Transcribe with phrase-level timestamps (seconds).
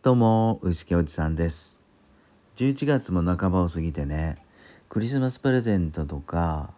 [0.00, 1.80] どうも、ウイスキーおじさんです。
[2.54, 4.38] 11月も半ばを過ぎてね、
[4.88, 6.70] クリスマスプレゼントとか、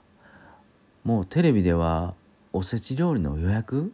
[1.05, 2.15] もうテレビでは
[2.55, 3.93] おせち料理の予約？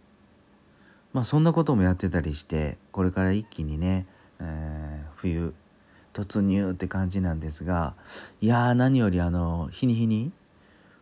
[1.13, 4.07] まあそんなこともやってたりして、これから一気にね、
[4.39, 5.53] えー冬
[6.13, 7.97] 突入って感じなんですが、
[8.41, 10.31] いやー何よりあの、日に日に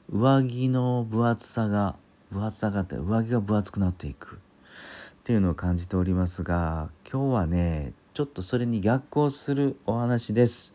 [0.09, 1.97] 上着の分厚さが、
[2.33, 4.37] 分厚さがあって上着が分厚くなっていく。
[4.37, 10.73] っていうのを感じておりますが今日はねちょっとそれに逆行するお話です、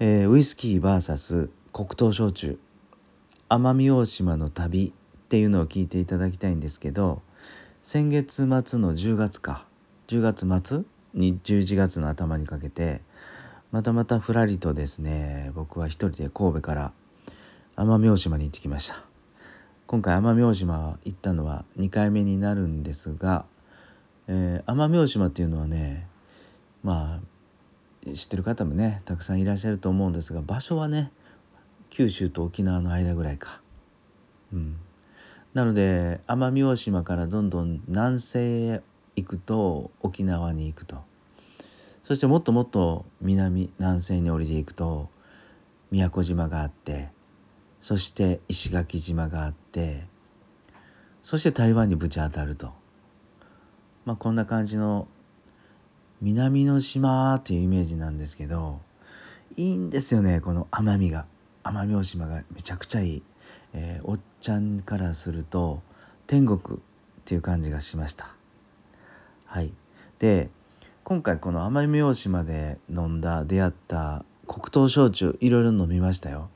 [0.00, 2.58] えーウイスキー VS 黒糖焼酎。
[3.50, 7.20] 奄美大島の旅っていうのを聞いていただきたいんですけど
[7.82, 9.66] 先月末の10月か。
[10.06, 13.02] 10月末に11月の頭にかけて
[13.70, 16.92] またまたふらりとですね僕は一人で神戸から
[17.76, 19.04] 奄美大島に行ってきました。
[19.86, 23.44] 今回奄美大島行ったのは2回目になるんですが、
[24.26, 26.10] えー奄美大島っていうのはね
[26.82, 27.20] ま
[28.06, 31.12] あ知ってる方もねたくさんいらっしゃると思うんですが場所はね
[31.90, 33.60] 九州と沖縄の間ぐらいか。
[34.52, 34.76] うん、
[35.54, 38.82] なので奄美大島からどんどん南西へ
[39.14, 41.02] 行くと沖縄に行くと。
[42.02, 45.08] そしてもっともっと南南西に降りていくと
[45.90, 47.10] 宮古島があって
[47.80, 50.06] そして石垣島があって
[51.22, 52.72] そして台湾にぶち当たると。
[54.04, 55.06] まあこんな感じの
[56.22, 58.80] 南の島っていうイメージなんですけど
[59.56, 61.26] いいんですよねこの奄美が。
[61.64, 63.22] 奄美大島がめちゃくちゃいい、
[63.72, 65.82] えーおっちゃんからすると
[66.26, 66.80] 天国っ
[67.24, 68.34] ていう感じがしました。
[69.46, 69.74] はい。
[70.20, 70.48] で
[71.02, 76.48] 今回この奄美大島で飲んだ出会った黒糖焼酎いろいろ飲みましたよ。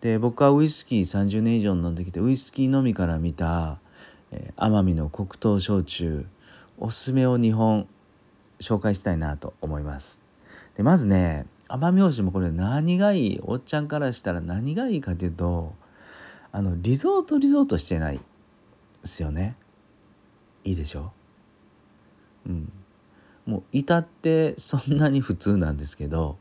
[0.00, 3.80] で僕はウイスキー30年以上飲んできてウイスキーのみから見た、
[4.30, 6.26] えー奄美の黒糖焼酎
[6.78, 7.88] おすすめを2本
[8.60, 10.22] 紹介したいなと思います。
[10.74, 13.40] でまずね奄美大島これ何がいい？
[13.42, 15.74] おっちゃんからしたら何がいいかというと
[16.52, 18.22] あのリゾートリゾートしてないで
[19.04, 19.54] すよね。
[20.64, 21.12] いいでしょ？
[22.46, 22.72] うん。
[23.46, 26.36] もう至ってそんなに普通なんですけど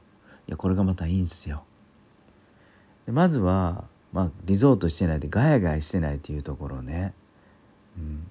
[0.47, 1.63] いやこれがまたいいんですよ。
[3.05, 7.13] でまずは、まあ、リゾートしてないでガヤガヤしてないっていうところね、
[7.97, 8.27] うん、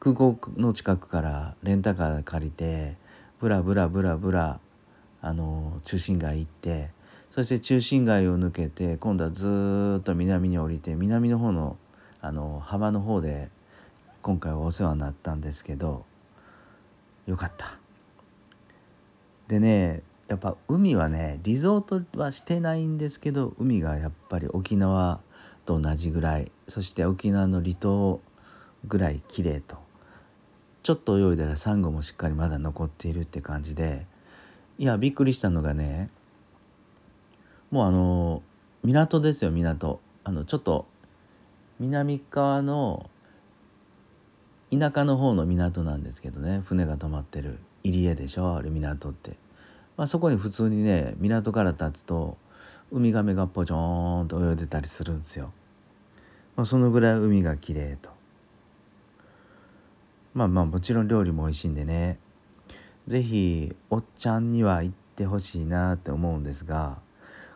[0.00, 2.96] 空港の近くからレンタカー借りて
[3.38, 4.60] ブラブラブラブラ
[5.20, 6.90] あの中心街行って
[7.30, 11.76] そして中心街を抜けて今度はずっと南に降りて南の方の
[12.22, 13.50] あの浜の方で
[14.22, 16.04] 今回はお世話になったんですけど
[17.26, 17.78] よかった。
[19.48, 25.20] でねやっぱ海はねリゾートはしてないんですけど海がやっぱり沖縄
[25.64, 28.20] と同じぐらいそして沖縄の離島
[28.86, 29.85] ぐらい綺麗と
[30.86, 34.06] ちょっと泳いだらサンゴもしっかりまだ残っているって感じで
[34.78, 36.10] いやびっくりしたのがね
[37.72, 38.40] もうあの
[38.84, 39.98] 港ですよ港。
[40.22, 40.86] あのちょっと
[41.80, 43.10] 南側の
[44.70, 49.32] 田舎の方の港なんですけどね船が止まってる入り江でしょあれ港って、
[49.96, 52.38] まあ、そこに普通にね港から立つと
[52.92, 55.50] ウミガメがポチョーンと泳いでたりするんですよ、
[56.54, 58.15] まあ、そのぐらい海が綺麗と。
[60.36, 62.18] まあまあもちろん料理も美味しいんでね。
[63.06, 66.98] 是非おっちゃんには行ってほしいなって思うんですが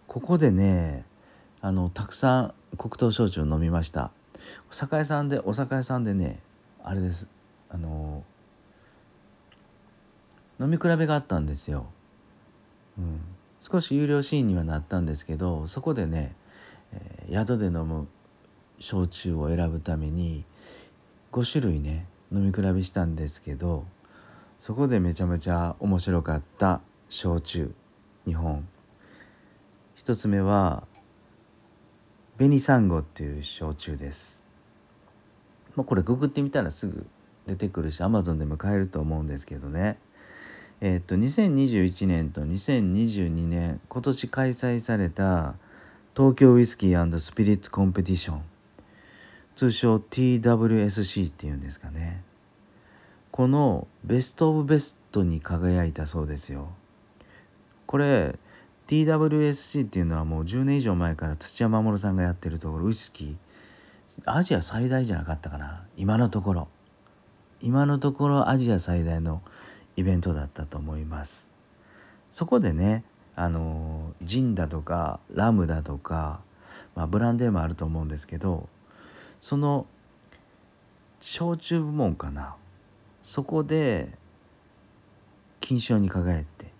[0.06, 1.04] ここでね
[1.60, 4.12] あのたくさん黒糖焼酎を飲みました。
[4.70, 6.40] お酒屋さんでお酒屋さんでね
[6.82, 7.28] あれです。
[7.68, 8.24] あの
[10.58, 11.86] 飲み比べがあったんですよ、
[12.98, 13.20] うん、
[13.60, 16.34] 少し有料シーンにはなったんですけどそこでね、
[16.92, 18.08] えー宿で飲む
[18.80, 20.44] 焼酎を選ぶために
[21.30, 23.84] 5種類ね飲み比べしたんですけど
[24.58, 27.74] そこでめちゃめちゃ面白かった焼酎
[28.26, 28.68] 2本。
[29.94, 30.84] 一つ目は
[32.36, 34.44] 紅サンゴっていう焼酎です。
[35.76, 37.06] まあこれググってみたらすぐ
[37.46, 39.98] 出てくるし Amazon でも買えると思うんですけどね。
[40.80, 45.54] えっと2021年と2022年今年開催された
[46.16, 48.42] 東京ウイスキースピリッツコンペティション。
[49.54, 52.22] 通称 TWSC っていうんですかね。
[53.30, 56.68] このベスト・オブ・ベストに輝いたそうですよ。
[57.86, 58.38] これ
[58.86, 63.36] TWSC っていうのはもう10年以上前から土屋守さんがやってるところウイスキー。
[64.24, 66.68] アジア最大じゃなかったかな今のところ。
[67.60, 69.42] 今のところアジア最大の
[69.96, 71.52] イベントだったと思います。
[72.30, 73.04] そこでね
[73.36, 76.42] あのジンだとかラムだとか、
[76.94, 78.68] まあ、ブランデーもあると思うんですけど
[79.40, 79.86] その
[81.20, 82.56] 焼酎部門かな。
[83.22, 84.08] そこで
[85.60, 86.72] 金賞に輝いて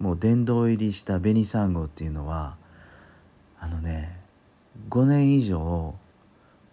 [0.00, 2.56] もう殿堂入りした紅サンゴっていうのは
[3.58, 4.20] あのね
[4.88, 5.58] 5年以上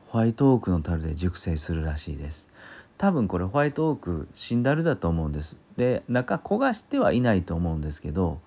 [0.08, 2.50] ホワイトオークの樽で熟成するらしいです。
[2.98, 5.60] 多分これホワイトオークシンダルだと思うんです。
[5.76, 8.40] で中焦がしてはいないと思うんですけど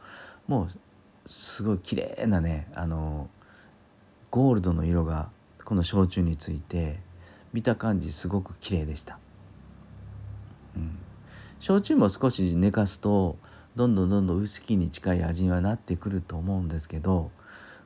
[0.48, 0.68] もう
[1.30, 3.28] すごい綺麗なねあの
[4.30, 5.30] ゴールドの色が
[5.70, 6.98] この焼酎について
[7.52, 9.20] 見た感じすごく綺麗でした、
[10.74, 10.98] うん、
[11.60, 13.36] 焼酎も少し寝かすと
[13.76, 17.30] どんどんどんどんウイスキーに近い味にはなってくると思うんですけど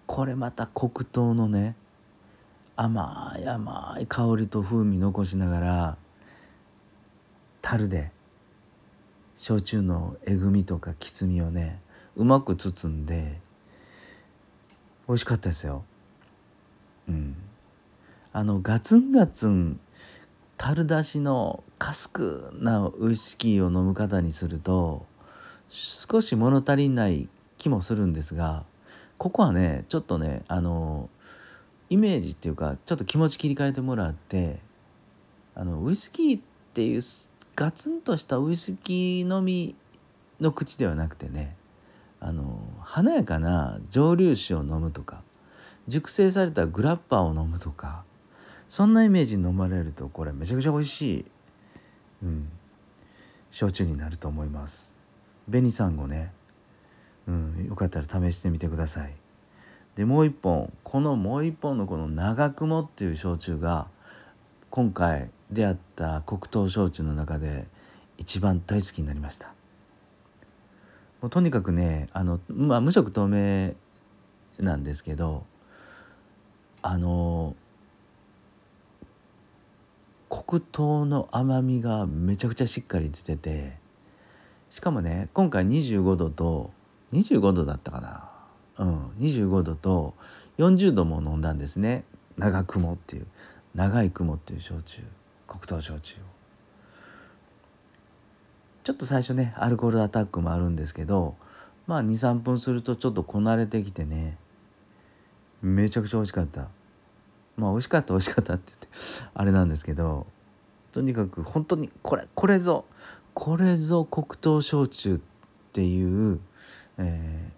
[0.07, 1.77] これまた黒糖のね
[2.75, 5.99] 甘い甘い香りと風味残しながら
[7.61, 8.13] 樽で
[9.35, 11.83] 焼酎のえぐみとかきつみをね
[12.17, 13.43] うまく包んで
[15.07, 15.85] 美味しかったですよ。
[17.07, 17.37] うん、
[18.37, 19.79] あのガツンガツン
[20.57, 25.07] 樽出しのカスクなウイスキーを飲む方にすると
[25.69, 27.29] 少し物足りない
[27.59, 28.65] 気もするんですが
[29.19, 31.09] ここはねちょっとねあの
[31.91, 34.59] イメージっていうかちょっと気持ち切り替えてもらって
[35.55, 36.43] あのウイスキーっ
[36.73, 37.03] ていう
[37.55, 39.77] ガツンとしたウイスキー飲み
[40.41, 41.55] の口ではなくてね
[42.19, 45.23] あの華やかな蒸留酒を飲むとか
[45.87, 48.03] 熟成されたグラッパーを飲むとか
[48.69, 51.25] そんなイメージに飲まれるとこれめちゃくちゃ美味しい、
[52.23, 52.49] うん、
[53.51, 54.97] 焼酎になると思います。
[55.47, 56.33] 紅サンゴね、
[57.29, 59.15] うん、よかったら試してみてください。
[59.97, 63.87] でもう一本このもう一本のこの長雲っていう焼酎が
[64.71, 67.69] 今回出会った黒糖焼酎の中で
[68.19, 69.49] 一番大好きになりました。
[71.21, 73.75] もうとにかくねあの、まあ、無色透明
[74.59, 75.45] なんですけど
[76.83, 77.55] あの
[80.47, 83.77] 黒糖の甘みがめちゃくちゃしっかり出てて
[84.71, 86.71] しかもね今回25度と
[87.13, 88.31] 25度だったかな。
[88.77, 90.15] うん25度と
[90.59, 92.05] 40度も飲んだんですね。
[92.37, 93.27] 長雲っていう
[93.75, 95.03] 長い雲っていう焼酎
[95.47, 96.25] 黒糖焼酎を。
[98.83, 101.37] ちょっと最初ねアルコールアタックもあるんですけど
[101.87, 104.37] まあ23分するとちょっとこなれてきてね
[105.63, 106.69] めちゃくちゃ美味しかった。
[107.57, 108.89] まあ美味しかった美味しかったって言って
[109.33, 110.27] あれなんですけど
[110.95, 112.85] とにかく本当にこれこれぞ
[113.35, 115.21] これぞ黒糖焼酎っ
[115.73, 116.39] ていう、
[116.99, 117.53] えー、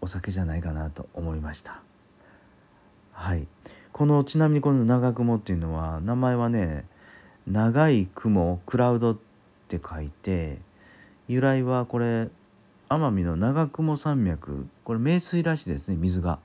[0.00, 1.82] お酒じゃないかなと思いました。
[3.10, 3.48] はい。
[3.90, 6.84] このちなみにこの長雲っていうのは名前はね
[7.48, 9.18] 長い雲クラウドっ
[9.66, 10.58] て書いて
[11.26, 12.28] 由来はこれ
[12.88, 16.38] 奄美の長雲山脈これ名水らしいですね水が。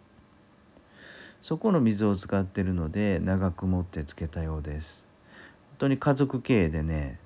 [1.44, 5.13] そこの水を使ってるので長雲ってつけたようです。
[5.78, 7.20] 当に家族経営でね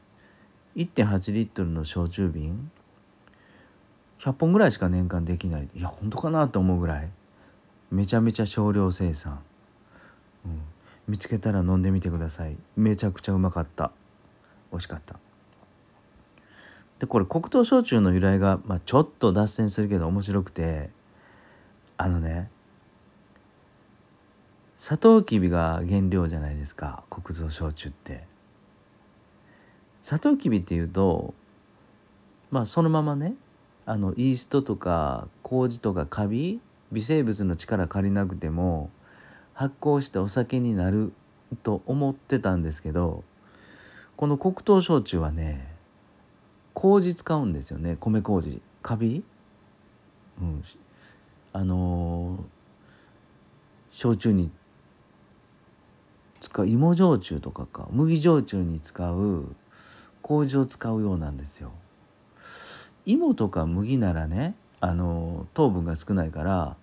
[0.75, 2.71] 1.8リットルの焼酎瓶
[4.19, 5.69] 100本ぐらいしか年間できない。
[5.73, 7.11] いや本当かなと思うぐらい。
[7.91, 9.39] めちゃめちゃ少量生産、
[10.45, 10.61] うん、
[11.07, 12.57] 見つけたら飲んでみてください。
[12.75, 13.91] めちゃくちゃうまかった。
[14.71, 15.19] 美味しかった。
[16.99, 20.89] でこれ黒糖焼酎の由来が、まあ、ちょっと脱線するけど面白くて
[21.95, 22.49] あのね
[24.77, 27.03] サトウキビが原料じゃないですか。
[27.09, 28.25] 黒糖焼酎って。
[30.07, 31.33] サトウキビっていうと
[32.49, 33.33] まあそのままね
[33.85, 36.61] あのイーストとか麹とかカビ
[36.93, 38.89] 微生物の力借りなくても
[39.53, 41.11] 発酵してお酒になる
[41.61, 43.25] と思ってたんですけど
[44.15, 45.75] この黒糖焼酎はね
[46.73, 48.61] 麹使うんですよね米麹。
[48.81, 49.25] カビ？
[50.39, 50.61] うん。
[51.51, 52.39] あのー、
[53.91, 54.51] 焼酎に
[56.39, 57.89] 使う芋焼酎とかか。
[57.91, 59.53] 麦焼酎に使う
[60.27, 61.71] 麹を使うようなんですよ。
[63.05, 66.75] 芋とか麦ならねあの糖分が少ないから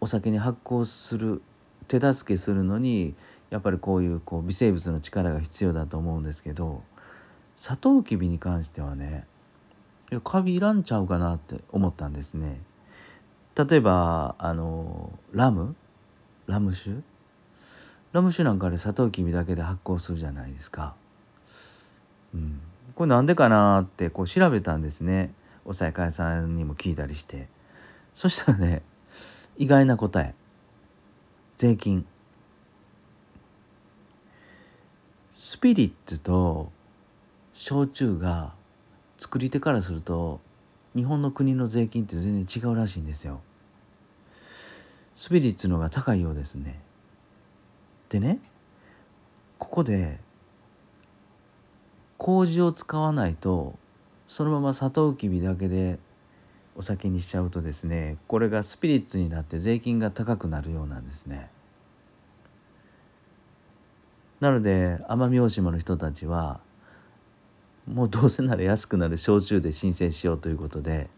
[0.00, 1.42] お酒に発酵する
[1.86, 3.14] 手助けするのに
[3.50, 6.82] やっぱりこういうこう微生物の力が必要だと思うんですけど
[7.54, 9.28] サトウキビに関してはね
[10.10, 12.60] いやカビいらんちゃうかなって思ったんですね。
[13.56, 15.76] 例えばあのラム？
[16.48, 17.02] ラム酒？
[18.12, 20.96] ラム酒なんかでサトウキビだけで発酵するじゃないですか。
[23.00, 25.32] これなんでかなってこう調べたんですね。
[25.64, 27.48] お酒屋さんにも聞いたりして。
[28.12, 28.82] そしたらね
[29.56, 30.34] 意外な答え。
[31.56, 32.04] 税金。
[35.34, 36.70] スピリッツと
[37.54, 38.52] 焼酎が
[39.16, 40.38] 作り手からすると
[40.94, 43.40] 日本の国の税金って全然違うらしいんですよ。
[45.14, 46.78] スピリッツの方が高いようですね。
[48.10, 48.40] でね
[49.56, 50.20] ここで
[52.20, 53.78] 麹を使わないと
[54.28, 55.98] そのままサトウキビだけで
[56.76, 61.50] お酒にしちゃうとですねこれがスピリッツになって税金が高くなるようなんですね。
[64.38, 66.60] なので奄美大島の人たちは
[67.86, 71.08] もうどうせなら安くなる焼酎で申請しようということで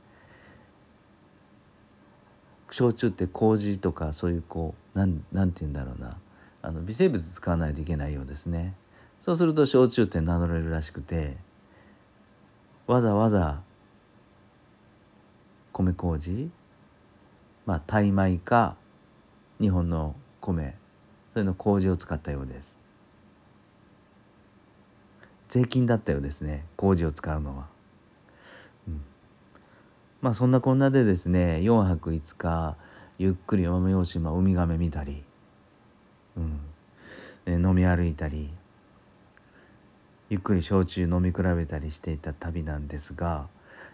[2.71, 6.17] 焼酎って麹とかそういうこうなんなんて言うんだろうな
[6.63, 8.75] あの微生物使わないといけないようですね。
[9.23, 11.37] そうすると焼酎って名乗れるらしくて
[12.89, 13.63] わざわざ
[15.73, 16.51] 米麹
[17.65, 18.75] まあタイ米か
[19.61, 20.75] 日本の米
[21.33, 22.81] それの麹を使ったようです。
[25.47, 27.69] 税金だったようですね麹を使うのは、
[28.89, 29.05] うん、
[30.21, 32.77] まあそんなこんなでですね4泊5日
[33.19, 35.23] ゆっくり奄美大島ウミガメ見たり、
[36.37, 36.41] う
[37.53, 38.51] ん、飲み歩いたり
[40.33, 43.49] ゆっくり焼酎飲み比べたりしていた旅なんですが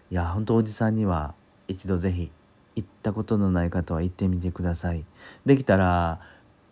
[0.09, 1.35] いや本当おじさんには
[1.67, 2.31] 一度ぜひ
[2.77, 5.03] 行ったことのない方は行ってみてください。
[5.45, 6.21] できたら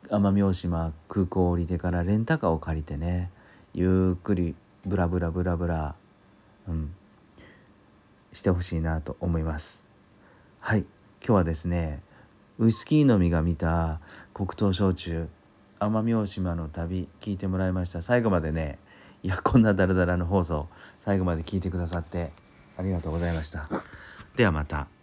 [0.07, 3.29] 奄美大島空港を降りてからレンタカーを借りてね
[3.73, 4.55] ゆっくり
[4.85, 5.95] ブラブラブラブラ、
[6.69, 6.95] うん、
[8.31, 9.83] してほしいなと思います。
[10.61, 10.85] はい
[11.19, 12.01] 今日はですね
[12.57, 13.99] ウイスキー飲みが見た
[14.33, 15.27] 黒糖焼酎
[15.81, 18.79] 奄美大島の旅聞いてもらいました最後までね
[19.23, 20.67] いやこんなダラダラの放送
[20.99, 22.31] 最後まで聞いてくださって
[22.77, 23.69] ありがとうございました
[24.35, 24.96] ではまた。